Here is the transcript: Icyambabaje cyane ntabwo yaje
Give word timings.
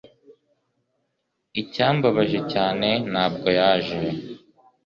Icyambabaje 1.61 2.39
cyane 2.53 2.89
ntabwo 3.11 3.47
yaje 3.59 4.01